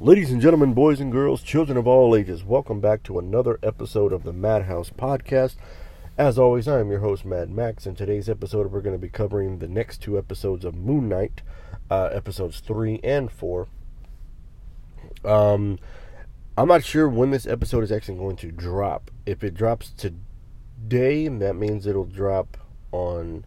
Ladies 0.00 0.30
and 0.30 0.40
gentlemen, 0.40 0.74
boys 0.74 1.00
and 1.00 1.10
girls, 1.10 1.42
children 1.42 1.76
of 1.76 1.88
all 1.88 2.14
ages, 2.14 2.44
welcome 2.44 2.80
back 2.80 3.02
to 3.02 3.18
another 3.18 3.58
episode 3.64 4.12
of 4.12 4.22
the 4.22 4.32
Madhouse 4.32 4.90
Podcast. 4.90 5.56
As 6.16 6.38
always, 6.38 6.68
I 6.68 6.78
am 6.78 6.88
your 6.88 7.00
host, 7.00 7.24
Mad 7.24 7.50
Max. 7.50 7.84
In 7.84 7.96
today's 7.96 8.28
episode, 8.28 8.70
we're 8.70 8.80
going 8.80 8.94
to 8.94 9.00
be 9.00 9.08
covering 9.08 9.58
the 9.58 9.66
next 9.66 10.00
two 10.00 10.16
episodes 10.16 10.64
of 10.64 10.76
Moon 10.76 11.08
Knight, 11.08 11.42
uh, 11.90 12.10
episodes 12.12 12.60
three 12.60 13.00
and 13.02 13.28
four. 13.32 13.66
Um, 15.24 15.80
I'm 16.56 16.68
not 16.68 16.84
sure 16.84 17.08
when 17.08 17.32
this 17.32 17.48
episode 17.48 17.82
is 17.82 17.90
actually 17.90 18.18
going 18.18 18.36
to 18.36 18.52
drop. 18.52 19.10
If 19.26 19.42
it 19.42 19.54
drops 19.54 19.90
today, 19.90 21.26
that 21.26 21.56
means 21.56 21.88
it'll 21.88 22.04
drop 22.04 22.56
on 22.92 23.44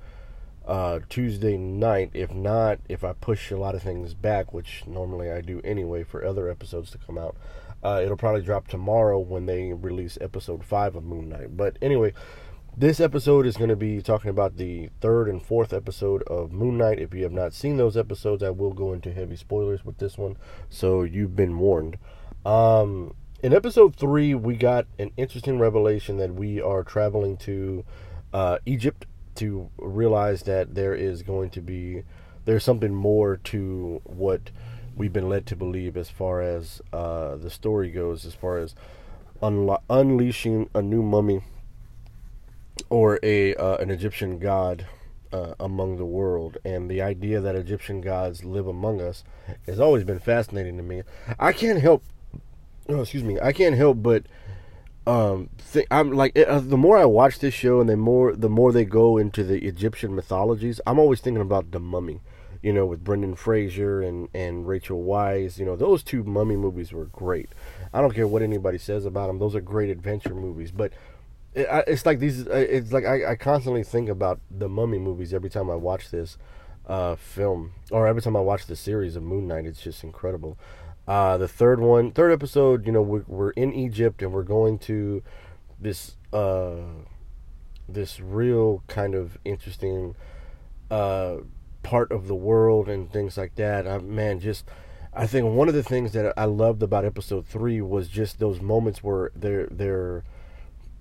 uh, 0.65 0.99
Tuesday 1.09 1.57
night. 1.57 2.11
If 2.13 2.33
not, 2.33 2.79
if 2.87 3.03
I 3.03 3.13
push 3.13 3.51
a 3.51 3.57
lot 3.57 3.75
of 3.75 3.83
things 3.83 4.13
back, 4.13 4.53
which 4.53 4.83
normally 4.85 5.31
I 5.31 5.41
do 5.41 5.61
anyway 5.63 6.03
for 6.03 6.25
other 6.25 6.49
episodes 6.49 6.91
to 6.91 6.97
come 6.97 7.17
out, 7.17 7.35
uh, 7.83 8.01
it'll 8.03 8.17
probably 8.17 8.41
drop 8.41 8.67
tomorrow 8.67 9.19
when 9.19 9.45
they 9.45 9.73
release 9.73 10.17
episode 10.21 10.63
5 10.63 10.95
of 10.95 11.03
Moon 11.03 11.29
Knight. 11.29 11.57
But 11.57 11.77
anyway, 11.81 12.13
this 12.77 12.99
episode 12.99 13.45
is 13.45 13.57
going 13.57 13.69
to 13.69 13.75
be 13.75 14.01
talking 14.01 14.29
about 14.29 14.57
the 14.57 14.89
third 15.01 15.27
and 15.27 15.43
fourth 15.43 15.73
episode 15.73 16.23
of 16.23 16.51
Moon 16.51 16.77
Knight. 16.77 16.99
If 16.99 17.13
you 17.13 17.23
have 17.23 17.31
not 17.31 17.53
seen 17.53 17.77
those 17.77 17.97
episodes, 17.97 18.43
I 18.43 18.51
will 18.51 18.73
go 18.73 18.93
into 18.93 19.11
heavy 19.11 19.35
spoilers 19.35 19.83
with 19.83 19.97
this 19.97 20.17
one, 20.17 20.37
so 20.69 21.03
you've 21.03 21.35
been 21.35 21.57
warned. 21.57 21.97
Um, 22.45 23.15
in 23.43 23.53
episode 23.53 23.95
3, 23.95 24.35
we 24.35 24.55
got 24.55 24.85
an 24.99 25.11
interesting 25.17 25.59
revelation 25.59 26.17
that 26.17 26.35
we 26.35 26.61
are 26.61 26.83
traveling 26.83 27.37
to 27.37 27.83
uh, 28.31 28.59
Egypt 28.65 29.05
to 29.35 29.69
realize 29.77 30.43
that 30.43 30.75
there 30.75 30.95
is 30.95 31.23
going 31.23 31.49
to 31.51 31.61
be 31.61 32.03
there's 32.45 32.63
something 32.63 32.93
more 32.93 33.37
to 33.37 34.01
what 34.03 34.49
we've 34.95 35.13
been 35.13 35.29
led 35.29 35.45
to 35.47 35.55
believe 35.55 35.95
as 35.95 36.09
far 36.09 36.41
as 36.41 36.81
uh, 36.91 37.35
the 37.35 37.49
story 37.49 37.91
goes, 37.91 38.25
as 38.25 38.33
far 38.33 38.57
as 38.57 38.75
unlo- 39.41 39.81
unleashing 39.89 40.69
a 40.73 40.81
new 40.81 41.01
mummy 41.01 41.41
or 42.89 43.19
a 43.23 43.55
uh, 43.55 43.77
an 43.77 43.89
Egyptian 43.89 44.39
god 44.39 44.85
uh, 45.31 45.53
among 45.59 45.97
the 45.97 46.05
world, 46.05 46.57
and 46.65 46.89
the 46.89 47.01
idea 47.01 47.39
that 47.39 47.55
Egyptian 47.55 48.01
gods 48.01 48.43
live 48.43 48.67
among 48.67 49.01
us 49.01 49.23
has 49.65 49.79
always 49.79 50.03
been 50.03 50.19
fascinating 50.19 50.77
to 50.77 50.83
me. 50.83 51.03
I 51.39 51.53
can't 51.53 51.79
help, 51.79 52.03
oh, 52.89 53.01
excuse 53.01 53.23
me, 53.23 53.39
I 53.39 53.53
can't 53.53 53.75
help 53.75 54.01
but 54.01 54.23
um 55.07 55.49
th- 55.73 55.87
I'm 55.89 56.11
like 56.11 56.37
uh, 56.37 56.59
the 56.59 56.77
more 56.77 56.97
I 56.97 57.05
watch 57.05 57.39
this 57.39 57.53
show 57.53 57.79
and 57.81 57.89
the 57.89 57.97
more 57.97 58.35
the 58.35 58.49
more 58.49 58.71
they 58.71 58.85
go 58.85 59.17
into 59.17 59.43
the 59.43 59.65
Egyptian 59.65 60.15
mythologies, 60.15 60.79
I'm 60.85 60.99
always 60.99 61.21
thinking 61.21 61.41
about 61.41 61.71
the 61.71 61.79
Mummy, 61.79 62.21
you 62.61 62.71
know, 62.71 62.85
with 62.85 63.03
Brendan 63.03 63.35
Fraser 63.35 64.01
and 64.01 64.29
and 64.33 64.67
Rachel 64.67 65.03
Weisz 65.03 65.57
You 65.57 65.65
know, 65.65 65.75
those 65.75 66.03
two 66.03 66.23
Mummy 66.23 66.55
movies 66.55 66.91
were 66.93 67.05
great. 67.05 67.49
I 67.93 68.01
don't 68.01 68.13
care 68.13 68.27
what 68.27 68.41
anybody 68.43 68.77
says 68.77 69.05
about 69.05 69.27
them; 69.27 69.39
those 69.39 69.55
are 69.55 69.61
great 69.61 69.89
adventure 69.89 70.35
movies. 70.35 70.71
But 70.71 70.93
it, 71.53 71.67
it's 71.87 72.05
like 72.05 72.19
these. 72.19 72.47
Uh, 72.47 72.51
it's 72.69 72.91
like 72.91 73.05
I, 73.05 73.31
I 73.31 73.35
constantly 73.35 73.83
think 73.83 74.07
about 74.09 74.39
the 74.49 74.69
Mummy 74.69 74.99
movies 74.99 75.33
every 75.33 75.49
time 75.49 75.69
I 75.69 75.75
watch 75.75 76.11
this 76.11 76.37
uh, 76.85 77.15
film, 77.15 77.71
or 77.89 78.07
every 78.07 78.21
time 78.21 78.35
I 78.35 78.41
watch 78.41 78.67
the 78.67 78.75
series 78.75 79.15
of 79.15 79.23
Moon 79.23 79.47
Knight. 79.47 79.65
It's 79.65 79.81
just 79.81 80.03
incredible. 80.03 80.57
Uh, 81.11 81.35
the 81.35 81.45
third 81.45 81.81
one, 81.81 82.09
third 82.09 82.31
episode, 82.31 82.85
you 82.85 82.91
know, 82.93 83.01
we're, 83.01 83.25
we're 83.27 83.49
in 83.49 83.73
Egypt 83.73 84.21
and 84.21 84.31
we're 84.31 84.43
going 84.43 84.79
to 84.79 85.21
this 85.77 86.15
uh, 86.31 86.77
this 87.89 88.21
real 88.21 88.81
kind 88.87 89.13
of 89.13 89.37
interesting 89.43 90.15
uh, 90.89 91.35
part 91.83 92.13
of 92.13 92.29
the 92.29 92.33
world 92.33 92.87
and 92.87 93.11
things 93.11 93.35
like 93.35 93.55
that. 93.55 93.85
I, 93.85 93.97
man, 93.97 94.39
just 94.39 94.63
I 95.13 95.27
think 95.27 95.53
one 95.53 95.67
of 95.67 95.73
the 95.73 95.83
things 95.83 96.13
that 96.13 96.33
I 96.37 96.45
loved 96.45 96.81
about 96.81 97.03
episode 97.03 97.45
three 97.45 97.81
was 97.81 98.07
just 98.07 98.39
those 98.39 98.61
moments 98.61 99.03
where 99.03 99.31
they're 99.35 99.67
they're 99.69 100.23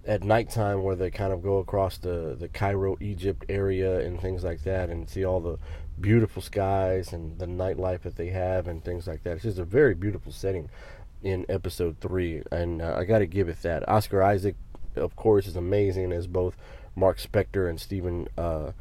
at 0.06 0.25
nighttime 0.25 0.83
where 0.83 0.97
they 0.97 1.11
kind 1.11 1.33
of 1.33 1.43
go 1.43 1.59
across 1.59 1.98
the 1.98 2.37
the 2.39 2.48
Cairo, 2.48 2.97
Egypt 3.01 3.44
area 3.49 4.00
and 4.00 4.21
things 4.21 4.44
like 4.44 4.62
that, 4.65 4.88
and 4.88 5.09
see 5.09 5.25
all 5.25 5.41
the 5.41 5.59
beautiful 6.00 6.41
skies 6.41 7.12
and 7.12 7.38
the 7.38 7.47
nightlife 7.47 8.03
that 8.03 8.16
they 8.16 8.28
have 8.28 8.66
and 8.66 8.84
things 8.84 9.06
like 9.06 9.22
that. 9.25 9.34
It's 9.34 9.43
just 9.43 9.59
a 9.59 9.65
very 9.65 9.94
beautiful 9.94 10.33
setting 10.33 10.71
in 11.22 11.44
episode 11.49 11.99
three, 12.00 12.43
and 12.50 12.81
uh, 12.81 12.94
I 12.99 13.05
got 13.05 13.19
to 13.19 13.27
give 13.27 13.49
it 13.49 13.62
that. 13.62 13.87
Oscar 13.89 14.22
Isaac, 14.22 14.56
of 14.97 15.16
course, 15.16 15.47
is 15.47 15.56
amazing 15.56 16.12
as 16.12 16.27
both 16.27 16.56
Mark 16.97 17.19
Spector 17.19 17.69
and 17.69 17.81
Stephen 17.81 18.28
uh, 18.39 18.72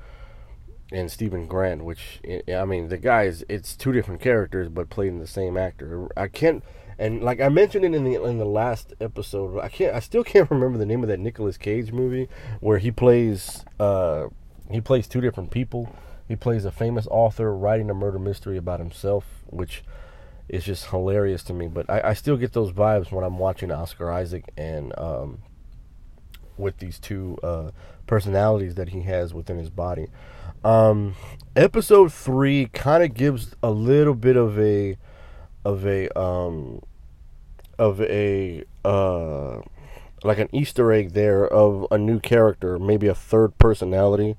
and 0.91 1.11
Stephen 1.11 1.47
Grant. 1.47 1.83
Which 1.83 2.21
I 2.53 2.65
mean, 2.65 2.89
the 2.89 2.97
guys, 2.97 3.43
it's 3.49 3.75
two 3.75 3.91
different 3.91 4.21
characters, 4.21 4.69
but 4.69 4.89
played 4.89 5.09
in 5.09 5.19
the 5.19 5.27
same 5.27 5.57
actor. 5.57 6.07
I 6.17 6.27
can't. 6.27 6.63
And 6.97 7.23
like 7.23 7.39
I 7.39 7.47
mentioned 7.47 7.85
it 7.85 7.95
in 7.95 8.03
the 8.03 8.21
in 8.23 8.37
the 8.37 8.45
last 8.45 8.93
episode, 8.99 9.59
I 9.59 9.69
can't. 9.69 9.95
I 9.95 9.99
still 9.99 10.23
can't 10.25 10.49
remember 10.51 10.77
the 10.77 10.85
name 10.85 11.03
of 11.03 11.09
that 11.09 11.19
Nicolas 11.19 11.57
Cage 11.57 11.91
movie 11.91 12.27
where 12.59 12.77
he 12.77 12.91
plays 12.91 13.63
uh, 13.79 14.27
he 14.69 14.81
plays 14.81 15.07
two 15.07 15.21
different 15.21 15.51
people. 15.51 15.95
He 16.27 16.35
plays 16.35 16.63
a 16.63 16.71
famous 16.71 17.07
author 17.09 17.55
writing 17.55 17.89
a 17.89 17.93
murder 17.93 18.19
mystery 18.19 18.57
about 18.57 18.79
himself, 18.79 19.25
which 19.47 19.83
is 20.47 20.63
just 20.63 20.87
hilarious 20.87 21.43
to 21.43 21.53
me. 21.53 21.67
But 21.67 21.89
I, 21.89 22.09
I 22.09 22.13
still 22.13 22.37
get 22.37 22.53
those 22.53 22.71
vibes 22.71 23.11
when 23.11 23.23
I'm 23.23 23.39
watching 23.39 23.71
Oscar 23.71 24.11
Isaac 24.11 24.51
and 24.55 24.93
um, 24.97 25.39
with 26.59 26.77
these 26.77 26.99
two 26.99 27.37
uh, 27.41 27.71
personalities 28.05 28.75
that 28.75 28.89
he 28.89 29.01
has 29.01 29.33
within 29.33 29.57
his 29.57 29.69
body. 29.69 30.07
Um, 30.63 31.15
episode 31.55 32.11
three 32.11 32.65
kind 32.67 33.03
of 33.03 33.13
gives 33.13 33.55
a 33.63 33.71
little 33.71 34.15
bit 34.15 34.35
of 34.35 34.59
a 34.59 34.97
of 35.63 35.85
a 35.85 36.09
um, 36.19 36.81
of 37.77 38.01
a 38.01 38.63
uh, 38.83 39.61
like 40.23 40.39
an 40.39 40.49
Easter 40.51 40.91
egg 40.91 41.13
there 41.13 41.47
of 41.47 41.87
a 41.91 41.97
new 41.97 42.19
character, 42.19 42.77
maybe 42.77 43.07
a 43.07 43.15
third 43.15 43.57
personality 43.57 44.35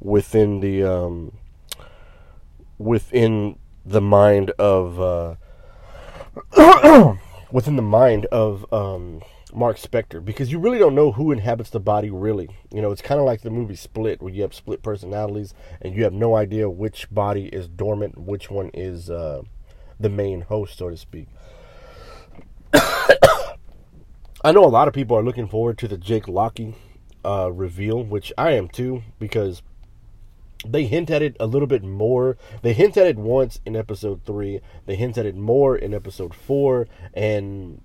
within 0.00 0.60
the 0.60 0.82
um, 0.82 1.32
within 2.78 3.58
the 3.84 4.00
mind 4.00 4.50
of 4.58 5.00
uh, 5.00 5.34
within 7.52 7.76
the 7.76 7.82
mind 7.82 8.26
of 8.26 8.70
um, 8.72 9.20
Mark 9.54 9.78
Spector 9.78 10.24
because 10.24 10.52
you 10.52 10.58
really 10.58 10.78
don't 10.78 10.94
know 10.94 11.12
who 11.12 11.32
inhabits 11.32 11.70
the 11.70 11.80
body 11.80 12.10
really. 12.10 12.48
You 12.72 12.82
know, 12.82 12.90
it's 12.90 13.02
kind 13.02 13.20
of 13.20 13.26
like 13.26 13.42
the 13.42 13.50
movie 13.50 13.76
Split 13.76 14.20
where 14.20 14.32
you 14.32 14.42
have 14.42 14.54
split 14.54 14.82
personalities 14.82 15.54
and 15.80 15.94
you 15.94 16.04
have 16.04 16.12
no 16.12 16.36
idea 16.36 16.68
which 16.68 17.10
body 17.10 17.46
is 17.46 17.68
dormant, 17.68 18.18
which 18.18 18.50
one 18.50 18.70
is 18.74 19.10
uh, 19.10 19.42
the 19.98 20.10
main 20.10 20.42
host, 20.42 20.78
so 20.78 20.90
to 20.90 20.96
speak. 20.96 21.28
I 24.44 24.52
know 24.52 24.64
a 24.64 24.66
lot 24.66 24.88
of 24.88 24.94
people 24.94 25.16
are 25.16 25.22
looking 25.22 25.48
forward 25.48 25.78
to 25.78 25.88
the 25.88 25.98
Jake 25.98 26.28
Locke 26.28 26.60
uh, 27.24 27.50
reveal, 27.52 28.02
which 28.02 28.32
I 28.38 28.52
am 28.52 28.68
too, 28.68 29.02
because 29.18 29.62
they 30.66 30.84
hint 30.86 31.10
at 31.10 31.22
it 31.22 31.36
a 31.40 31.46
little 31.46 31.66
bit 31.66 31.82
more. 31.82 32.36
They 32.62 32.72
hint 32.72 32.96
at 32.96 33.06
it 33.06 33.16
once 33.16 33.60
in 33.64 33.76
episode 33.76 34.24
three. 34.24 34.60
They 34.86 34.96
hint 34.96 35.16
at 35.18 35.26
it 35.26 35.36
more 35.36 35.76
in 35.76 35.94
episode 35.94 36.34
four, 36.34 36.86
and 37.14 37.80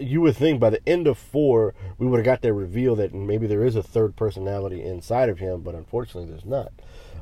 you 0.00 0.20
would 0.20 0.36
think 0.36 0.60
by 0.60 0.70
the 0.70 0.86
end 0.88 1.06
of 1.06 1.18
four 1.18 1.74
we 1.98 2.06
would 2.06 2.18
have 2.18 2.24
got 2.24 2.42
that 2.42 2.52
reveal 2.52 2.94
that 2.96 3.14
maybe 3.14 3.46
there 3.46 3.64
is 3.64 3.76
a 3.76 3.82
third 3.82 4.16
personality 4.16 4.82
inside 4.82 5.28
of 5.28 5.38
him, 5.38 5.62
but 5.62 5.74
unfortunately 5.74 6.30
there's 6.30 6.44
not. 6.44 6.72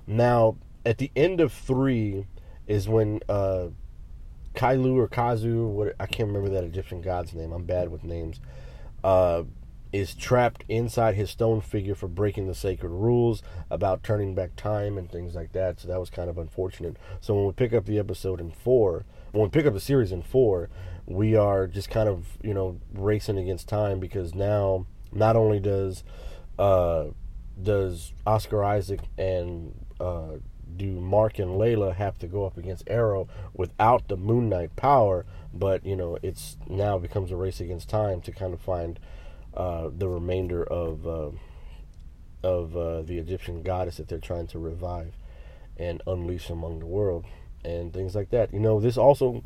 Now 0.06 0.56
at 0.84 0.98
the 0.98 1.10
end 1.16 1.40
of 1.40 1.52
three 1.52 2.26
is 2.66 2.88
when 2.88 3.20
uh, 3.28 3.68
Kailu 4.54 4.96
or 4.96 5.08
Kazu, 5.08 5.66
what 5.66 5.94
I 6.00 6.06
can't 6.06 6.28
remember 6.28 6.48
that 6.50 6.64
Egyptian 6.64 7.00
god's 7.00 7.34
name. 7.34 7.52
I'm 7.52 7.64
bad 7.64 7.90
with 7.90 8.04
names. 8.04 8.40
Uh, 9.04 9.44
is 9.92 10.14
trapped 10.14 10.64
inside 10.68 11.14
his 11.14 11.30
stone 11.30 11.60
figure 11.60 11.94
for 11.94 12.08
breaking 12.08 12.46
the 12.46 12.54
sacred 12.54 12.90
rules 12.90 13.42
about 13.70 14.02
turning 14.02 14.34
back 14.34 14.54
time 14.56 14.98
and 14.98 15.10
things 15.10 15.34
like 15.34 15.52
that. 15.52 15.80
So 15.80 15.88
that 15.88 16.00
was 16.00 16.10
kind 16.10 16.28
of 16.28 16.38
unfortunate. 16.38 16.96
So 17.20 17.34
when 17.34 17.46
we 17.46 17.52
pick 17.52 17.72
up 17.72 17.86
the 17.86 17.98
episode 17.98 18.40
in 18.40 18.50
four, 18.50 19.04
when 19.32 19.44
we 19.44 19.48
pick 19.48 19.64
up 19.64 19.74
the 19.74 19.80
series 19.80 20.12
in 20.12 20.22
four, 20.22 20.68
we 21.06 21.36
are 21.36 21.66
just 21.66 21.88
kind 21.90 22.08
of 22.08 22.26
you 22.42 22.52
know 22.52 22.80
racing 22.92 23.38
against 23.38 23.68
time 23.68 24.00
because 24.00 24.34
now 24.34 24.86
not 25.12 25.36
only 25.36 25.60
does 25.60 26.02
uh, 26.58 27.06
does 27.62 28.12
Oscar 28.26 28.64
Isaac 28.64 29.00
and 29.16 29.74
uh, 30.00 30.38
do 30.76 31.00
Mark 31.00 31.38
and 31.38 31.52
Layla 31.52 31.94
have 31.94 32.18
to 32.18 32.26
go 32.26 32.44
up 32.44 32.58
against 32.58 32.88
Harrow 32.88 33.28
without 33.54 34.08
the 34.08 34.16
Moon 34.16 34.48
Knight 34.48 34.74
power, 34.76 35.24
but 35.54 35.86
you 35.86 35.96
know 35.96 36.18
it's 36.22 36.56
now 36.68 36.98
becomes 36.98 37.30
a 37.30 37.36
race 37.36 37.60
against 37.60 37.88
time 37.88 38.20
to 38.22 38.32
kind 38.32 38.52
of 38.52 38.60
find 38.60 38.98
uh, 39.54 39.88
the 39.96 40.08
remainder 40.08 40.64
of 40.64 41.06
uh, 41.06 41.30
of 42.42 42.76
uh, 42.76 43.02
the 43.02 43.18
Egyptian 43.18 43.62
goddess 43.62 43.96
that 43.96 44.08
they're 44.08 44.18
trying 44.18 44.46
to 44.48 44.58
revive 44.58 45.14
and 45.76 46.02
unleash 46.06 46.50
among 46.50 46.80
the 46.80 46.86
world 46.86 47.24
and 47.64 47.92
things 47.92 48.14
like 48.14 48.30
that. 48.30 48.52
You 48.52 48.60
know, 48.60 48.80
this 48.80 48.96
also 48.96 49.42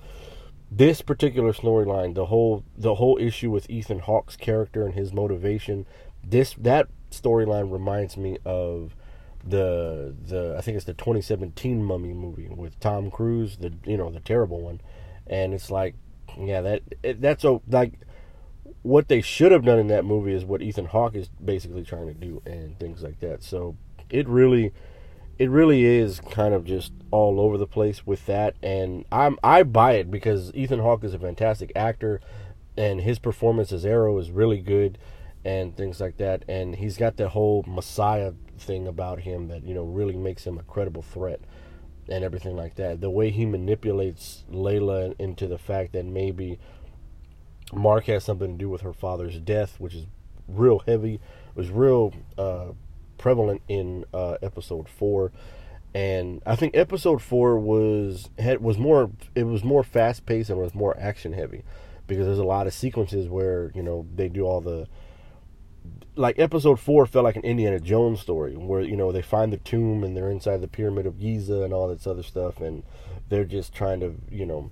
this 0.70 1.02
particular 1.02 1.52
storyline, 1.52 2.14
the 2.14 2.26
whole 2.26 2.64
the 2.76 2.96
whole 2.96 3.18
issue 3.18 3.50
with 3.50 3.68
Ethan 3.68 4.00
Hawke's 4.00 4.36
character 4.36 4.84
and 4.84 4.94
his 4.94 5.12
motivation, 5.12 5.86
this 6.22 6.54
that 6.54 6.88
storyline 7.10 7.72
reminds 7.72 8.16
me 8.16 8.38
of 8.44 8.94
the 9.44 10.14
the 10.26 10.54
I 10.56 10.60
think 10.60 10.76
it's 10.76 10.86
the 10.86 10.94
2017 10.94 11.82
Mummy 11.82 12.12
movie 12.12 12.48
with 12.48 12.78
Tom 12.78 13.10
Cruise, 13.10 13.56
the 13.56 13.72
you 13.84 13.96
know 13.96 14.10
the 14.10 14.20
terrible 14.20 14.60
one, 14.60 14.80
and 15.26 15.52
it's 15.52 15.70
like 15.70 15.94
yeah, 16.38 16.60
that 16.60 16.82
it, 17.02 17.20
that's 17.20 17.44
a 17.44 17.60
like 17.68 17.94
what 18.82 19.08
they 19.08 19.20
should 19.20 19.52
have 19.52 19.64
done 19.64 19.78
in 19.78 19.88
that 19.88 20.04
movie 20.04 20.32
is 20.32 20.44
what 20.44 20.62
Ethan 20.62 20.86
Hawke 20.86 21.14
is 21.14 21.28
basically 21.44 21.82
trying 21.82 22.06
to 22.06 22.14
do 22.14 22.42
and 22.46 22.78
things 22.78 23.02
like 23.02 23.20
that. 23.20 23.42
So 23.42 23.76
it 24.08 24.28
really 24.28 24.72
it 25.40 25.48
really 25.48 25.86
is 25.86 26.20
kind 26.20 26.52
of 26.52 26.66
just 26.66 26.92
all 27.10 27.40
over 27.40 27.56
the 27.56 27.66
place 27.66 28.06
with 28.06 28.26
that 28.26 28.54
and 28.62 29.06
I'm 29.10 29.38
I 29.42 29.62
buy 29.62 29.94
it 29.94 30.10
because 30.10 30.54
Ethan 30.54 30.80
Hawke 30.80 31.02
is 31.02 31.14
a 31.14 31.18
fantastic 31.18 31.72
actor 31.74 32.20
and 32.76 33.00
his 33.00 33.18
performance 33.18 33.72
as 33.72 33.84
Harrow 33.84 34.18
is 34.18 34.30
really 34.30 34.60
good 34.60 34.98
and 35.42 35.74
things 35.74 35.98
like 35.98 36.18
that 36.18 36.44
and 36.46 36.76
he's 36.76 36.98
got 36.98 37.16
that 37.16 37.30
whole 37.30 37.64
messiah 37.66 38.34
thing 38.58 38.86
about 38.86 39.20
him 39.20 39.48
that 39.48 39.64
you 39.64 39.74
know 39.74 39.84
really 39.84 40.16
makes 40.16 40.46
him 40.46 40.58
a 40.58 40.62
credible 40.62 41.00
threat 41.00 41.40
and 42.10 42.22
everything 42.22 42.54
like 42.56 42.74
that. 42.74 43.00
The 43.00 43.10
way 43.10 43.30
he 43.30 43.46
manipulates 43.46 44.44
Layla 44.52 45.14
into 45.18 45.46
the 45.46 45.58
fact 45.58 45.92
that 45.92 46.04
maybe 46.04 46.58
Mark 47.72 48.04
has 48.06 48.24
something 48.24 48.52
to 48.52 48.58
do 48.58 48.68
with 48.68 48.80
her 48.82 48.92
father's 48.92 49.38
death, 49.38 49.76
which 49.78 49.94
is 49.94 50.06
real 50.48 50.80
heavy, 50.80 51.14
It 51.14 51.56
was 51.56 51.70
real 51.70 52.12
uh, 52.36 52.72
prevalent 53.20 53.60
in 53.68 54.06
uh, 54.14 54.36
episode 54.42 54.88
four, 54.88 55.30
and 55.94 56.42
I 56.46 56.56
think 56.56 56.74
episode 56.74 57.20
four 57.20 57.58
was 57.58 58.30
had 58.38 58.62
was 58.62 58.78
more 58.78 59.10
it 59.34 59.44
was 59.44 59.62
more 59.62 59.84
fast 59.84 60.24
paced 60.24 60.48
and 60.48 60.58
was 60.58 60.74
more 60.74 60.98
action 60.98 61.34
heavy 61.34 61.62
because 62.06 62.26
there's 62.26 62.38
a 62.38 62.44
lot 62.44 62.66
of 62.66 62.72
sequences 62.72 63.28
where 63.28 63.70
you 63.74 63.82
know 63.82 64.06
they 64.16 64.28
do 64.28 64.44
all 64.44 64.62
the 64.62 64.88
like 66.16 66.38
episode 66.38 66.80
four 66.80 67.04
felt 67.06 67.24
like 67.24 67.36
an 67.36 67.44
Indiana 67.44 67.78
Jones 67.78 68.20
story 68.20 68.56
where 68.56 68.80
you 68.80 68.96
know 68.96 69.12
they 69.12 69.22
find 69.22 69.52
the 69.52 69.58
tomb 69.58 70.02
and 70.02 70.16
they're 70.16 70.30
inside 70.30 70.62
the 70.62 70.68
pyramid 70.68 71.06
of 71.06 71.20
Giza 71.20 71.62
and 71.62 71.74
all 71.74 71.88
this 71.88 72.06
other 72.06 72.22
stuff 72.22 72.60
and 72.60 72.82
they're 73.28 73.44
just 73.44 73.74
trying 73.74 74.00
to 74.00 74.14
you 74.30 74.46
know 74.46 74.70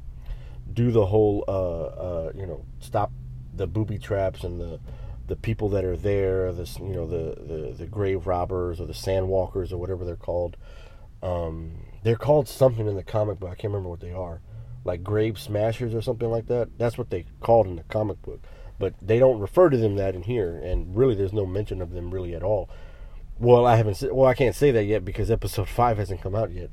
do 0.73 0.91
the 0.91 1.07
whole 1.07 1.45
uh, 1.47 1.51
uh, 1.53 2.33
you 2.35 2.47
know 2.47 2.65
stop 2.81 3.13
the 3.55 3.67
booby 3.67 3.99
traps 3.99 4.43
and 4.43 4.59
the 4.61 4.81
the 5.29 5.37
people 5.37 5.69
that 5.69 5.85
are 5.85 5.97
there 5.97 6.53
this 6.53 6.79
you 6.79 6.95
know 6.95 7.07
the, 7.07 7.41
the 7.41 7.75
the 7.79 7.87
grave 7.87 8.27
robbers 8.27 8.81
or 8.81 8.87
the 8.87 8.93
sandwalkers 8.93 9.73
or 9.73 9.79
whatever 9.79 10.05
they're 10.05 10.17
called 10.17 10.57
um, 11.23 11.85
they're 12.03 12.17
called 12.17 12.49
something 12.49 12.87
in 12.87 12.97
the 12.97 13.03
comic 13.03 13.39
book 13.39 13.51
I 13.51 13.55
can't 13.55 13.73
remember 13.73 13.91
what 13.91 14.01
they 14.01 14.13
are 14.13 14.41
like 14.89 15.05
grave 15.05 15.39
smashers 15.39 15.95
or 15.95 16.03
something 16.03 16.31
like 16.31 16.47
that? 16.47 16.79
That's 16.79 16.99
what 16.99 17.11
they 17.11 17.27
called 17.41 17.67
in 17.67 17.77
the 17.77 17.83
comic 17.85 18.23
book. 18.23 18.43
But 18.79 18.95
they 19.03 19.19
don't 19.19 19.41
refer 19.41 19.71
to 19.71 19.77
them 19.77 19.97
that 19.97 20.15
in 20.15 20.23
here 20.23 20.57
and 20.57 20.97
really 20.97 21.15
there's 21.15 21.33
no 21.33 21.47
mention 21.47 21.83
of 21.83 21.93
them 21.93 22.11
really 22.11 22.35
at 22.35 22.43
all. 22.43 22.71
Well 23.39 23.67
I 23.67 23.77
haven't 23.77 24.03
well 24.15 24.29
I 24.29 24.35
can't 24.35 24.55
say 24.55 24.71
that 24.71 24.85
yet 24.85 25.05
because 25.05 25.31
episode 25.31 25.69
5 25.81 25.99
hasn't 25.99 26.23
come 26.23 26.35
out 26.35 26.53
yet 26.53 26.71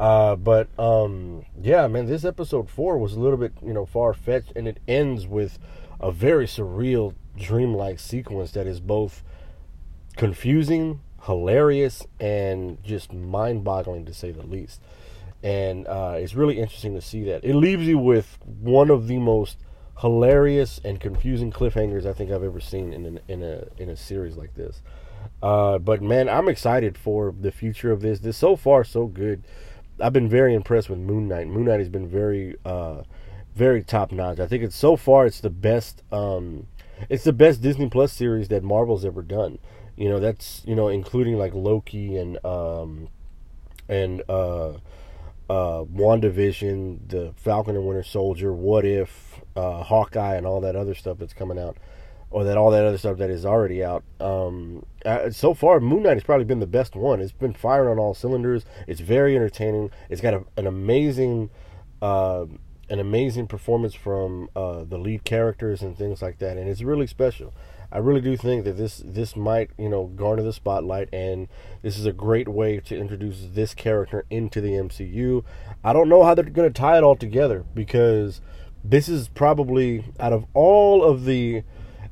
uh, 0.00 0.36
but 0.36 0.68
um, 0.78 1.44
yeah, 1.60 1.86
man, 1.86 2.06
this 2.06 2.24
episode 2.24 2.68
four 2.68 2.98
was 2.98 3.14
a 3.14 3.20
little 3.20 3.38
bit 3.38 3.52
you 3.64 3.72
know 3.72 3.86
far 3.86 4.14
fetched, 4.14 4.52
and 4.56 4.66
it 4.66 4.78
ends 4.88 5.26
with 5.26 5.58
a 6.00 6.10
very 6.10 6.46
surreal, 6.46 7.14
dreamlike 7.36 7.98
sequence 7.98 8.52
that 8.52 8.66
is 8.66 8.80
both 8.80 9.22
confusing, 10.16 11.00
hilarious, 11.22 12.06
and 12.20 12.82
just 12.82 13.12
mind-boggling 13.12 14.04
to 14.04 14.14
say 14.14 14.30
the 14.30 14.46
least. 14.46 14.80
And 15.42 15.86
uh, 15.86 16.14
it's 16.16 16.34
really 16.34 16.58
interesting 16.58 16.94
to 16.94 17.00
see 17.00 17.24
that. 17.24 17.44
It 17.44 17.54
leaves 17.54 17.86
you 17.86 17.98
with 17.98 18.38
one 18.44 18.90
of 18.90 19.08
the 19.08 19.18
most 19.18 19.58
hilarious 20.00 20.80
and 20.84 20.98
confusing 20.98 21.52
cliffhangers 21.52 22.06
I 22.06 22.12
think 22.12 22.30
I've 22.30 22.42
ever 22.42 22.60
seen 22.60 22.92
in 22.92 23.06
an, 23.06 23.20
in 23.28 23.42
a 23.42 23.66
in 23.78 23.88
a 23.88 23.96
series 23.96 24.36
like 24.36 24.54
this. 24.54 24.82
Uh, 25.42 25.78
but 25.78 26.02
man, 26.02 26.28
I'm 26.28 26.48
excited 26.48 26.96
for 26.98 27.34
the 27.38 27.52
future 27.52 27.92
of 27.92 28.00
this. 28.00 28.20
This 28.20 28.36
so 28.36 28.56
far 28.56 28.84
so 28.84 29.06
good. 29.06 29.44
I've 30.00 30.12
been 30.12 30.28
very 30.28 30.54
impressed 30.54 30.90
with 30.90 30.98
Moon 30.98 31.28
Knight. 31.28 31.46
Moon 31.46 31.66
Knight 31.66 31.78
has 31.78 31.88
been 31.88 32.08
very, 32.08 32.56
uh, 32.64 33.02
very 33.54 33.82
top 33.82 34.12
notch. 34.12 34.40
I 34.40 34.46
think 34.46 34.64
it's 34.64 34.76
so 34.76 34.96
far 34.96 35.26
it's 35.26 35.40
the 35.40 35.50
best. 35.50 36.02
Um, 36.10 36.66
it's 37.08 37.24
the 37.24 37.32
best 37.32 37.62
Disney 37.62 37.88
Plus 37.88 38.12
series 38.12 38.48
that 38.48 38.62
Marvel's 38.62 39.04
ever 39.04 39.22
done. 39.22 39.58
You 39.96 40.08
know, 40.08 40.18
that's 40.20 40.62
you 40.66 40.74
know 40.74 40.88
including 40.88 41.38
like 41.38 41.54
Loki 41.54 42.16
and 42.16 42.44
um, 42.44 43.08
and 43.88 44.22
uh, 44.28 44.70
uh, 45.48 45.84
WandaVision, 45.84 47.08
the 47.08 47.32
Falcon 47.36 47.76
and 47.76 47.86
Winter 47.86 48.02
Soldier, 48.02 48.52
What 48.52 48.84
If, 48.84 49.40
uh, 49.54 49.82
Hawkeye, 49.82 50.36
and 50.36 50.46
all 50.46 50.60
that 50.62 50.74
other 50.74 50.94
stuff 50.94 51.18
that's 51.18 51.34
coming 51.34 51.58
out 51.58 51.76
or 52.34 52.42
that 52.42 52.58
all 52.58 52.72
that 52.72 52.84
other 52.84 52.98
stuff 52.98 53.16
that 53.18 53.30
is 53.30 53.46
already 53.46 53.84
out. 53.84 54.02
Um, 54.18 54.84
uh, 55.06 55.30
so 55.30 55.54
far, 55.54 55.78
Moon 55.78 56.02
Knight 56.02 56.14
has 56.14 56.24
probably 56.24 56.44
been 56.44 56.58
the 56.58 56.66
best 56.66 56.96
one. 56.96 57.20
It's 57.20 57.30
been 57.30 57.52
firing 57.52 57.92
on 57.92 58.00
all 58.00 58.12
cylinders. 58.12 58.64
It's 58.88 59.00
very 59.00 59.36
entertaining. 59.36 59.92
It's 60.10 60.20
got 60.20 60.34
a, 60.34 60.42
an 60.56 60.66
amazing, 60.66 61.50
uh, 62.02 62.46
an 62.90 62.98
amazing 62.98 63.46
performance 63.46 63.94
from 63.94 64.48
uh, 64.56 64.82
the 64.82 64.98
lead 64.98 65.22
characters 65.22 65.80
and 65.80 65.96
things 65.96 66.22
like 66.22 66.40
that, 66.40 66.56
and 66.56 66.68
it's 66.68 66.82
really 66.82 67.06
special. 67.06 67.54
I 67.92 67.98
really 67.98 68.20
do 68.20 68.36
think 68.36 68.64
that 68.64 68.76
this 68.76 69.00
this 69.04 69.36
might 69.36 69.70
you 69.78 69.88
know 69.88 70.06
garner 70.06 70.42
the 70.42 70.52
spotlight, 70.52 71.10
and 71.12 71.46
this 71.82 71.96
is 71.96 72.04
a 72.04 72.12
great 72.12 72.48
way 72.48 72.80
to 72.80 72.98
introduce 72.98 73.46
this 73.52 73.74
character 73.74 74.24
into 74.28 74.60
the 74.60 74.72
MCU. 74.72 75.44
I 75.84 75.92
don't 75.92 76.08
know 76.08 76.24
how 76.24 76.34
they're 76.34 76.44
going 76.44 76.72
to 76.72 76.76
tie 76.76 76.98
it 76.98 77.04
all 77.04 77.14
together 77.14 77.64
because 77.74 78.40
this 78.82 79.08
is 79.08 79.28
probably 79.28 80.06
out 80.18 80.32
of 80.32 80.46
all 80.52 81.04
of 81.04 81.26
the 81.26 81.62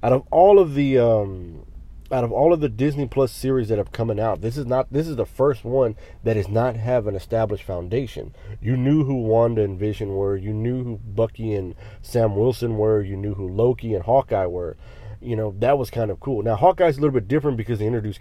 out 0.02 0.12
of 0.12 0.26
all 0.30 0.58
of 0.58 0.74
the 0.74 0.98
um, 0.98 1.64
out 2.10 2.24
of 2.24 2.32
all 2.32 2.52
of 2.52 2.60
the 2.60 2.68
Disney 2.68 3.06
Plus 3.06 3.32
series 3.32 3.68
that 3.68 3.78
have 3.78 3.92
coming 3.92 4.20
out, 4.20 4.40
this 4.40 4.56
is 4.56 4.66
not 4.66 4.92
this 4.92 5.08
is 5.08 5.16
the 5.16 5.26
first 5.26 5.64
one 5.64 5.96
that 6.24 6.34
does 6.34 6.48
not 6.48 6.76
have 6.76 7.06
an 7.06 7.14
established 7.14 7.64
foundation. 7.64 8.34
You 8.60 8.76
knew 8.76 9.04
who 9.04 9.22
Wanda 9.22 9.62
and 9.62 9.78
Vision 9.78 10.10
were, 10.10 10.36
you 10.36 10.52
knew 10.52 10.84
who 10.84 10.98
Bucky 10.98 11.54
and 11.54 11.74
Sam 12.02 12.36
Wilson 12.36 12.76
were, 12.76 13.02
you 13.02 13.16
knew 13.16 13.34
who 13.34 13.48
Loki 13.48 13.94
and 13.94 14.04
Hawkeye 14.04 14.46
were. 14.46 14.76
You 15.20 15.36
know, 15.36 15.54
that 15.60 15.78
was 15.78 15.88
kind 15.88 16.10
of 16.10 16.18
cool. 16.18 16.42
Now 16.42 16.56
Hawkeye's 16.56 16.98
a 16.98 17.00
little 17.00 17.14
bit 17.14 17.28
different 17.28 17.56
because 17.56 17.78
they 17.78 17.86
introduced 17.86 18.20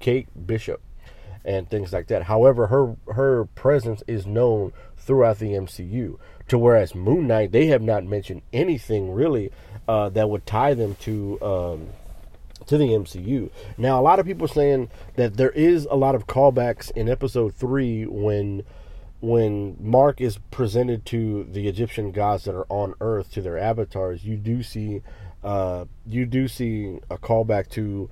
Kate 0.00 0.46
Bishop 0.46 0.82
and 1.44 1.68
things 1.68 1.92
like 1.92 2.08
that. 2.08 2.24
However, 2.24 2.66
her 2.68 2.96
her 3.12 3.44
presence 3.54 4.02
is 4.06 4.26
known 4.26 4.72
throughout 4.96 5.38
the 5.38 5.52
MCU. 5.52 6.18
To 6.48 6.58
whereas 6.58 6.94
Moon 6.94 7.26
Knight, 7.28 7.52
they 7.52 7.66
have 7.66 7.82
not 7.82 8.04
mentioned 8.04 8.42
anything 8.52 9.12
really 9.12 9.52
uh, 9.86 10.08
that 10.10 10.28
would 10.28 10.46
tie 10.46 10.74
them 10.74 10.96
to 10.96 11.40
um, 11.42 11.88
to 12.66 12.76
the 12.76 12.88
MCU. 12.88 13.50
Now, 13.78 14.00
a 14.00 14.02
lot 14.02 14.18
of 14.18 14.26
people 14.26 14.48
saying 14.48 14.90
that 15.16 15.36
there 15.36 15.50
is 15.50 15.86
a 15.90 15.96
lot 15.96 16.14
of 16.14 16.26
callbacks 16.26 16.90
in 16.90 17.08
Episode 17.08 17.54
Three 17.54 18.04
when 18.04 18.64
when 19.20 19.76
Mark 19.78 20.20
is 20.20 20.38
presented 20.50 21.04
to 21.06 21.44
the 21.44 21.68
Egyptian 21.68 22.10
gods 22.10 22.44
that 22.44 22.54
are 22.54 22.66
on 22.68 22.94
Earth 23.00 23.30
to 23.32 23.42
their 23.42 23.58
avatars. 23.58 24.24
You 24.24 24.36
do 24.36 24.62
see 24.62 25.02
uh, 25.42 25.86
you 26.06 26.26
do 26.26 26.48
see 26.48 26.98
a 27.10 27.16
callback 27.16 27.68
to 27.70 28.10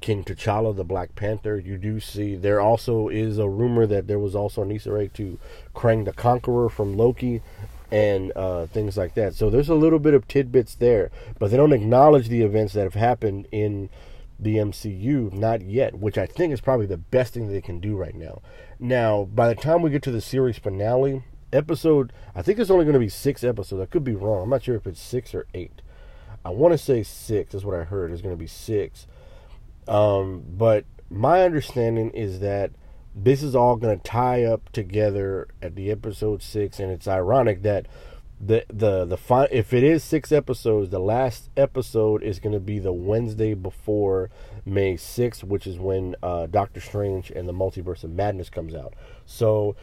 King 0.00 0.24
T'Challa, 0.24 0.74
the 0.74 0.84
Black 0.84 1.14
Panther. 1.14 1.58
You 1.58 1.76
do 1.76 2.00
see 2.00 2.36
there 2.36 2.60
also 2.60 3.08
is 3.08 3.38
a 3.38 3.48
rumor 3.48 3.86
that 3.86 4.06
there 4.06 4.18
was 4.18 4.34
also 4.34 4.62
an 4.62 4.72
Easter 4.72 4.96
egg 4.98 5.12
to 5.14 5.38
Kang 5.74 6.04
the 6.04 6.12
Conqueror 6.12 6.68
from 6.68 6.96
Loki 6.96 7.42
and 7.90 8.32
uh, 8.36 8.66
things 8.66 8.96
like 8.96 9.14
that. 9.14 9.34
So 9.34 9.50
there's 9.50 9.68
a 9.68 9.74
little 9.74 9.98
bit 9.98 10.14
of 10.14 10.28
tidbits 10.28 10.74
there, 10.74 11.10
but 11.38 11.50
they 11.50 11.56
don't 11.56 11.72
acknowledge 11.72 12.28
the 12.28 12.42
events 12.42 12.72
that 12.74 12.84
have 12.84 12.94
happened 12.94 13.48
in 13.50 13.90
the 14.38 14.56
MCU, 14.56 15.32
not 15.32 15.60
yet, 15.62 15.98
which 15.98 16.16
I 16.16 16.26
think 16.26 16.52
is 16.52 16.60
probably 16.60 16.86
the 16.86 16.96
best 16.96 17.34
thing 17.34 17.48
they 17.48 17.60
can 17.60 17.80
do 17.80 17.96
right 17.96 18.14
now. 18.14 18.40
Now, 18.78 19.24
by 19.24 19.48
the 19.48 19.60
time 19.60 19.82
we 19.82 19.90
get 19.90 20.02
to 20.04 20.10
the 20.10 20.20
series 20.20 20.56
finale, 20.56 21.24
episode, 21.52 22.12
I 22.34 22.42
think 22.42 22.58
it's 22.58 22.70
only 22.70 22.84
going 22.84 22.94
to 22.94 23.00
be 23.00 23.08
six 23.08 23.44
episodes. 23.44 23.82
I 23.82 23.86
could 23.86 24.04
be 24.04 24.14
wrong. 24.14 24.44
I'm 24.44 24.50
not 24.50 24.62
sure 24.62 24.76
if 24.76 24.86
it's 24.86 25.00
six 25.00 25.34
or 25.34 25.46
eight. 25.54 25.82
I 26.44 26.50
want 26.50 26.72
to 26.72 26.78
say 26.78 27.02
six. 27.02 27.52
That's 27.52 27.64
what 27.64 27.78
I 27.78 27.84
heard. 27.84 28.12
It's 28.12 28.22
going 28.22 28.34
to 28.34 28.40
be 28.40 28.46
six. 28.46 29.06
Um, 29.90 30.44
but 30.56 30.84
my 31.10 31.42
understanding 31.42 32.10
is 32.10 32.38
that 32.38 32.70
this 33.14 33.42
is 33.42 33.56
all 33.56 33.74
going 33.74 33.98
to 33.98 34.02
tie 34.02 34.44
up 34.44 34.70
together 34.70 35.48
at 35.60 35.74
the 35.74 35.90
episode 35.90 36.42
six, 36.42 36.78
and 36.78 36.92
it's 36.92 37.08
ironic 37.08 37.62
that 37.62 37.86
the 38.40 38.64
the 38.72 39.04
the 39.04 39.16
fi- 39.16 39.48
if 39.50 39.74
it 39.74 39.82
is 39.82 40.04
six 40.04 40.30
episodes, 40.30 40.90
the 40.90 41.00
last 41.00 41.50
episode 41.56 42.22
is 42.22 42.38
going 42.38 42.52
to 42.52 42.60
be 42.60 42.78
the 42.78 42.92
Wednesday 42.92 43.52
before 43.52 44.30
May 44.64 44.96
sixth, 44.96 45.42
which 45.42 45.66
is 45.66 45.76
when 45.76 46.14
uh, 46.22 46.46
Doctor 46.46 46.80
Strange 46.80 47.32
and 47.32 47.48
the 47.48 47.52
Multiverse 47.52 48.04
of 48.04 48.12
Madness 48.12 48.48
comes 48.48 48.76
out. 48.76 48.94
So 49.26 49.74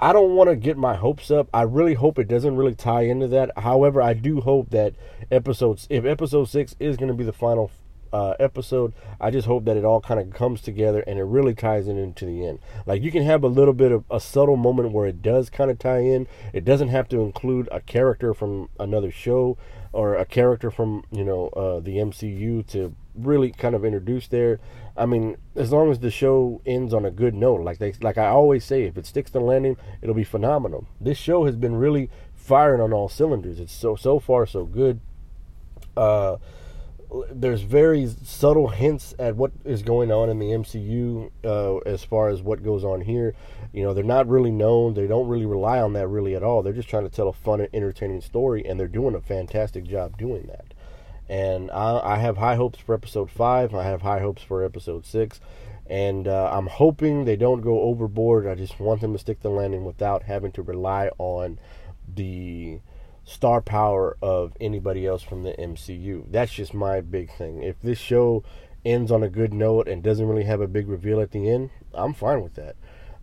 I 0.00 0.12
don't 0.12 0.36
want 0.36 0.50
to 0.50 0.56
get 0.56 0.76
my 0.76 0.94
hopes 0.94 1.32
up. 1.32 1.48
I 1.52 1.62
really 1.62 1.94
hope 1.94 2.20
it 2.20 2.28
doesn't 2.28 2.56
really 2.56 2.76
tie 2.76 3.02
into 3.02 3.26
that. 3.28 3.50
However, 3.58 4.00
I 4.00 4.14
do 4.14 4.40
hope 4.40 4.70
that 4.70 4.94
episodes 5.32 5.88
if 5.90 6.04
episode 6.04 6.44
six 6.44 6.76
is 6.78 6.96
going 6.96 7.08
to 7.08 7.14
be 7.14 7.24
the 7.24 7.32
final 7.32 7.72
uh, 8.16 8.34
episode. 8.40 8.94
I 9.20 9.30
just 9.30 9.46
hope 9.46 9.66
that 9.66 9.76
it 9.76 9.84
all 9.84 10.00
kind 10.00 10.18
of 10.18 10.30
comes 10.30 10.62
together 10.62 11.00
and 11.06 11.18
it 11.18 11.24
really 11.24 11.54
ties 11.54 11.86
in 11.86 11.98
into 11.98 12.24
the 12.24 12.46
end. 12.46 12.60
Like 12.86 13.02
you 13.02 13.12
can 13.12 13.22
have 13.24 13.44
a 13.44 13.48
little 13.48 13.74
bit 13.74 13.92
of 13.92 14.04
a 14.10 14.20
subtle 14.20 14.56
moment 14.56 14.92
where 14.92 15.06
it 15.06 15.20
does 15.20 15.50
kind 15.50 15.70
of 15.70 15.78
tie 15.78 16.00
in. 16.00 16.26
It 16.54 16.64
doesn't 16.64 16.88
have 16.88 17.08
to 17.08 17.20
include 17.20 17.68
a 17.70 17.80
character 17.80 18.32
from 18.32 18.70
another 18.80 19.10
show 19.10 19.58
or 19.92 20.14
a 20.14 20.24
character 20.24 20.70
from 20.70 21.04
you 21.10 21.24
know 21.24 21.48
uh, 21.48 21.80
the 21.80 21.96
MCU 21.96 22.66
to 22.68 22.94
really 23.14 23.50
kind 23.50 23.74
of 23.74 23.84
introduce 23.84 24.28
there. 24.28 24.60
I 24.96 25.04
mean, 25.04 25.36
as 25.54 25.70
long 25.70 25.90
as 25.90 25.98
the 25.98 26.10
show 26.10 26.62
ends 26.64 26.94
on 26.94 27.04
a 27.04 27.10
good 27.10 27.34
note, 27.34 27.60
like 27.60 27.78
they 27.78 27.92
like 28.00 28.16
I 28.16 28.28
always 28.28 28.64
say, 28.64 28.84
if 28.84 28.96
it 28.96 29.04
sticks 29.04 29.30
to 29.32 29.40
landing, 29.40 29.76
it'll 30.00 30.14
be 30.14 30.24
phenomenal. 30.24 30.86
This 30.98 31.18
show 31.18 31.44
has 31.44 31.54
been 31.54 31.76
really 31.76 32.08
firing 32.34 32.80
on 32.80 32.94
all 32.94 33.10
cylinders. 33.10 33.60
It's 33.60 33.74
so 33.74 33.94
so 33.94 34.18
far 34.18 34.46
so 34.46 34.64
good. 34.64 35.00
Uh, 35.94 36.36
there's 37.30 37.62
very 37.62 38.08
subtle 38.24 38.68
hints 38.68 39.14
at 39.18 39.36
what 39.36 39.52
is 39.64 39.82
going 39.82 40.10
on 40.10 40.28
in 40.28 40.38
the 40.38 40.46
MCU 40.46 41.30
uh, 41.44 41.76
as 41.78 42.04
far 42.04 42.28
as 42.28 42.42
what 42.42 42.62
goes 42.62 42.84
on 42.84 43.00
here. 43.00 43.34
You 43.72 43.84
know, 43.84 43.94
they're 43.94 44.04
not 44.04 44.28
really 44.28 44.50
known. 44.50 44.94
They 44.94 45.06
don't 45.06 45.28
really 45.28 45.46
rely 45.46 45.80
on 45.80 45.92
that 45.94 46.08
really 46.08 46.34
at 46.34 46.42
all. 46.42 46.62
They're 46.62 46.72
just 46.72 46.88
trying 46.88 47.08
to 47.08 47.14
tell 47.14 47.28
a 47.28 47.32
fun 47.32 47.60
and 47.60 47.68
entertaining 47.72 48.20
story, 48.20 48.64
and 48.66 48.78
they're 48.78 48.88
doing 48.88 49.14
a 49.14 49.20
fantastic 49.20 49.84
job 49.84 50.18
doing 50.18 50.46
that. 50.48 50.74
And 51.28 51.70
I, 51.70 52.00
I 52.02 52.18
have 52.18 52.38
high 52.38 52.56
hopes 52.56 52.78
for 52.78 52.94
episode 52.94 53.30
five. 53.30 53.74
I 53.74 53.84
have 53.84 54.02
high 54.02 54.20
hopes 54.20 54.42
for 54.42 54.64
episode 54.64 55.04
six. 55.04 55.40
And 55.88 56.26
uh, 56.26 56.50
I'm 56.52 56.66
hoping 56.66 57.24
they 57.24 57.36
don't 57.36 57.60
go 57.60 57.82
overboard. 57.82 58.46
I 58.46 58.54
just 58.54 58.80
want 58.80 59.00
them 59.00 59.12
to 59.12 59.18
stick 59.18 59.40
the 59.40 59.50
landing 59.50 59.84
without 59.84 60.24
having 60.24 60.52
to 60.52 60.62
rely 60.62 61.10
on 61.18 61.58
the 62.12 62.80
star 63.26 63.60
power 63.60 64.16
of 64.22 64.52
anybody 64.60 65.06
else 65.06 65.22
from 65.22 65.42
the 65.42 65.52
MCU. 65.52 66.24
That's 66.30 66.52
just 66.52 66.72
my 66.72 67.02
big 67.02 67.30
thing. 67.36 67.62
If 67.62 67.78
this 67.82 67.98
show 67.98 68.44
ends 68.84 69.10
on 69.10 69.22
a 69.22 69.28
good 69.28 69.52
note 69.52 69.88
and 69.88 70.02
doesn't 70.02 70.26
really 70.26 70.44
have 70.44 70.60
a 70.60 70.68
big 70.68 70.88
reveal 70.88 71.20
at 71.20 71.32
the 71.32 71.50
end, 71.50 71.70
I'm 71.92 72.14
fine 72.14 72.40
with 72.40 72.54
that. 72.54 72.76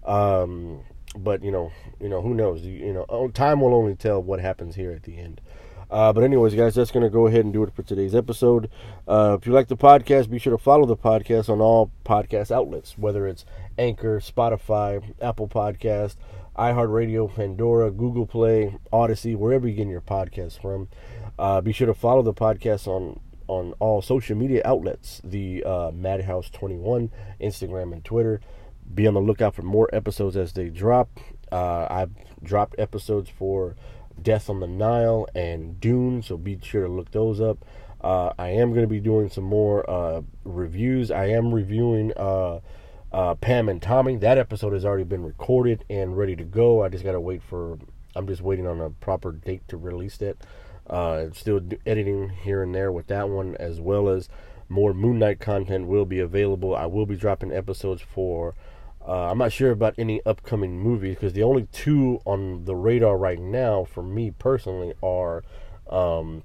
Um, 0.05 0.81
but 1.15 1.41
you 1.41 1.51
know, 1.51 1.71
you 2.01 2.09
know, 2.09 2.21
who 2.21 2.33
knows? 2.33 2.61
You, 2.61 2.73
you 2.73 2.93
know, 2.93 3.05
oh, 3.07 3.29
time 3.29 3.61
will 3.61 3.73
only 3.73 3.95
tell 3.95 4.21
what 4.21 4.41
happens 4.41 4.75
here 4.75 4.91
at 4.91 5.03
the 5.03 5.17
end. 5.17 5.41
Uh, 5.89 6.11
but 6.11 6.23
anyways, 6.23 6.55
guys, 6.55 6.73
that's 6.73 6.89
to 6.89 7.09
go 7.09 7.27
ahead 7.27 7.45
and 7.45 7.53
do 7.53 7.61
it 7.61 7.73
for 7.73 7.83
today's 7.83 8.15
episode. 8.15 8.69
Uh, 9.07 9.37
if 9.39 9.45
you 9.45 9.53
like 9.53 9.67
the 9.67 9.77
podcast, 9.77 10.29
be 10.29 10.39
sure 10.39 10.51
to 10.51 10.57
follow 10.57 10.87
the 10.87 10.97
podcast 10.97 11.49
on 11.49 11.61
all 11.61 11.91
podcast 12.03 12.49
outlets, 12.49 12.97
whether 12.97 13.27
it's 13.27 13.45
Anchor, 13.77 14.19
Spotify, 14.19 15.03
Apple 15.21 15.47
Podcast, 15.47 16.15
iHeartRadio, 16.57 17.33
Pandora, 17.33 17.91
Google 17.91 18.25
Play, 18.25 18.77
Odyssey, 18.91 19.35
wherever 19.35 19.67
you 19.67 19.75
get 19.75 19.87
your 19.87 20.01
podcasts 20.01 20.59
from. 20.59 20.87
Uh, 21.37 21.61
be 21.61 21.73
sure 21.73 21.87
to 21.87 21.93
follow 21.93 22.21
the 22.21 22.33
podcast 22.33 22.87
on 22.87 23.19
on 23.47 23.73
all 23.79 24.01
social 24.01 24.37
media 24.37 24.61
outlets, 24.63 25.19
the 25.23 25.63
uh, 25.65 25.91
Madhouse 25.93 26.49
21, 26.49 27.11
Instagram 27.41 27.91
and 27.91 28.03
Twitter. 28.03 28.39
Be 28.93 29.05
on 29.05 29.15
the 29.15 29.21
lookout 29.21 29.53
for 29.53 29.63
more 29.63 29.89
episodes 29.93 30.37
as 30.37 30.53
they 30.53 30.69
drop. 30.69 31.19
Uh, 31.51 31.87
I've 31.89 32.11
dropped 32.41 32.75
episodes 32.79 33.29
for 33.29 33.75
Death 34.21 34.49
on 34.49 34.59
the 34.59 34.67
Nile 34.67 35.27
and 35.35 35.79
Dune, 35.79 36.21
so 36.21 36.37
be 36.37 36.57
sure 36.61 36.87
to 36.87 36.91
look 36.91 37.11
those 37.11 37.41
up. 37.41 37.65
Uh, 38.01 38.33
I 38.37 38.49
am 38.49 38.69
going 38.69 38.83
to 38.83 38.89
be 38.89 38.99
doing 38.99 39.29
some 39.29 39.45
more 39.45 39.89
uh, 39.89 40.21
reviews. 40.43 41.09
I 41.11 41.27
am 41.27 41.53
reviewing 41.53 42.11
uh, 43.13 43.35
Pam 43.35 43.69
and 43.69 43.81
Tommy. 43.81 44.15
That 44.17 44.37
episode 44.37 44.73
has 44.73 44.83
already 44.83 45.03
been 45.03 45.23
recorded 45.23 45.85
and 45.89 46.17
ready 46.17 46.35
to 46.35 46.43
go. 46.43 46.83
I 46.83 46.89
just 46.89 47.03
got 47.03 47.11
to 47.11 47.21
wait 47.21 47.43
for. 47.43 47.77
I'm 48.15 48.27
just 48.27 48.41
waiting 48.41 48.67
on 48.67 48.81
a 48.81 48.89
proper 48.89 49.31
date 49.31 49.67
to 49.67 49.77
release 49.77 50.17
that. 50.17 50.37
Uh, 50.87 51.27
still 51.33 51.61
editing 51.85 52.29
here 52.29 52.61
and 52.61 52.75
there 52.75 52.91
with 52.91 53.07
that 53.07 53.29
one, 53.29 53.55
as 53.55 53.79
well 53.79 54.09
as 54.09 54.29
more 54.67 54.93
Moon 54.93 55.19
Knight 55.19 55.39
content 55.39 55.87
will 55.87 56.05
be 56.05 56.19
available. 56.19 56.75
I 56.75 56.87
will 56.87 57.05
be 57.05 57.15
dropping 57.15 57.51
episodes 57.51 58.01
for. 58.01 58.55
Uh, 59.05 59.29
I'm 59.31 59.37
not 59.37 59.51
sure 59.51 59.71
about 59.71 59.95
any 59.97 60.21
upcoming 60.25 60.79
movies 60.79 61.15
because 61.15 61.33
the 61.33 61.43
only 61.43 61.67
two 61.71 62.21
on 62.25 62.65
the 62.65 62.75
radar 62.75 63.17
right 63.17 63.39
now 63.39 63.83
for 63.83 64.01
me 64.01 64.31
personally 64.31 64.93
are 65.03 65.43
um, 65.89 66.43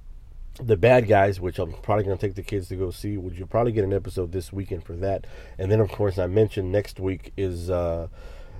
the 0.63 0.77
bad 0.77 1.09
guys, 1.09 1.41
which 1.41 1.59
I'm 1.59 1.73
probably 1.73 2.05
going 2.05 2.17
to 2.17 2.27
take 2.27 2.35
the 2.35 2.43
kids 2.43 2.69
to 2.69 2.77
go 2.77 2.91
see. 2.91 3.17
Which 3.17 3.39
you'll 3.39 3.49
probably 3.49 3.73
get 3.73 3.85
an 3.85 3.93
episode 3.93 4.33
this 4.33 4.53
weekend 4.53 4.85
for 4.85 4.95
that. 4.97 5.27
And 5.59 5.71
then, 5.71 5.81
of 5.81 5.91
course, 5.91 6.19
I 6.19 6.27
mentioned 6.27 6.73
next 6.73 7.01
week 7.01 7.33
is 7.37 7.71
uh, 7.71 8.09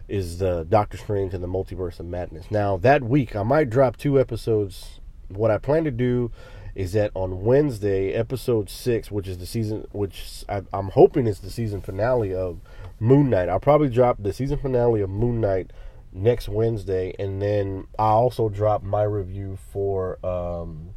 is 0.09 0.39
the 0.39 0.65
Doctor 0.69 0.97
Strange 0.97 1.35
and 1.35 1.43
the 1.43 1.49
Multiverse 1.49 2.01
of 2.01 2.07
Madness. 2.07 2.51
Now 2.51 2.77
that 2.79 3.03
week, 3.03 3.37
I 3.37 3.43
might 3.43 3.71
drop 3.71 3.97
two 3.97 4.19
episodes. 4.19 5.01
What 5.29 5.51
I 5.51 5.59
plan 5.59 5.85
to 5.85 5.91
do 5.91 6.31
is 6.75 6.93
that 6.93 7.11
on 7.15 7.43
Wednesday, 7.43 8.13
episode 8.13 8.71
six, 8.71 9.11
which 9.11 9.29
is 9.29 9.39
the 9.39 9.47
season, 9.47 9.87
which 9.93 10.45
I, 10.49 10.63
I'm 10.73 10.91
hoping 10.91 11.27
is 11.27 11.41
the 11.41 11.51
season 11.51 11.81
finale 11.81 12.35
of 12.35 12.61
Moon 13.01 13.29
Knight. 13.29 13.49
I'll 13.49 13.61
probably 13.61 13.89
drop 13.89 14.23
the 14.23 14.33
season 14.33 14.59
finale 14.59 15.01
of 15.01 15.11
Moon 15.11 15.41
Knight 15.41 15.73
next 16.13 16.49
Wednesday, 16.49 17.15
and 17.19 17.43
then 17.43 17.89
I 17.99 18.11
also 18.11 18.49
drop 18.49 18.83
my 18.83 19.03
review 19.03 19.59
for. 19.73 20.25
Um, 20.25 20.95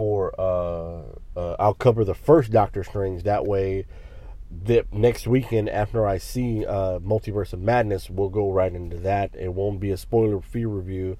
for 0.00 0.34
uh, 0.40 1.02
uh, 1.38 1.56
I'll 1.58 1.74
cover 1.74 2.06
the 2.06 2.14
first 2.14 2.50
Doctor 2.50 2.82
Strange. 2.82 3.24
That 3.24 3.44
way, 3.44 3.84
that 4.64 4.90
next 4.94 5.26
weekend 5.26 5.68
after 5.68 6.06
I 6.06 6.16
see 6.16 6.64
uh, 6.64 7.00
Multiverse 7.00 7.52
of 7.52 7.60
Madness, 7.60 8.08
we'll 8.08 8.30
go 8.30 8.50
right 8.50 8.72
into 8.72 8.96
that. 9.00 9.34
It 9.38 9.52
won't 9.52 9.78
be 9.78 9.90
a 9.90 9.98
spoiler-free 9.98 10.64
review. 10.64 11.18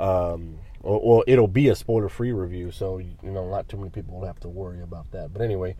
Um, 0.00 0.60
well, 0.80 1.22
it'll 1.26 1.46
be 1.46 1.68
a 1.68 1.76
spoiler-free 1.76 2.32
review, 2.32 2.70
so 2.70 2.96
you 2.96 3.14
know, 3.22 3.50
not 3.50 3.68
too 3.68 3.76
many 3.76 3.90
people 3.90 4.18
will 4.18 4.26
have 4.26 4.40
to 4.40 4.48
worry 4.48 4.80
about 4.80 5.10
that. 5.10 5.34
But 5.34 5.42
anyway, 5.42 5.76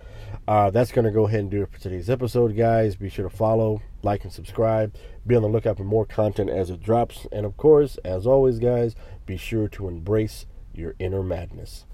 uh, 0.47 0.68
that's 0.68 0.92
to 0.92 1.11
go 1.11 1.26
ahead 1.26 1.40
and 1.40 1.50
do 1.50 1.62
it 1.62 1.73
for 1.73 1.80
today's 1.80 2.11
episode, 2.11 2.54
guys. 2.54 2.97
Be 2.97 3.09
sure 3.09 3.30
to 3.30 3.35
follow, 3.35 3.80
like, 4.02 4.25
and 4.25 4.32
subscribe. 4.32 4.94
Be 5.26 5.37
on 5.37 5.42
the 5.42 5.49
lookout 5.49 5.78
for 5.78 5.85
more 5.85 6.04
content 6.04 6.50
as 6.50 6.68
it 6.68 6.82
drops, 6.82 7.26
and 7.32 7.47
of 7.47 7.56
course, 7.56 7.97
as 8.04 8.26
always, 8.26 8.59
guys, 8.59 8.94
be 9.25 9.38
sure 9.38 9.68
to 9.68 9.88
embrace 9.88 10.44
your 10.75 10.94
inner 10.99 11.23
madness. 11.23 11.87